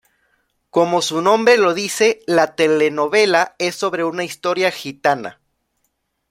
[0.71, 5.39] Como su nombre lo dice la telenovela es sobre una historia gitana.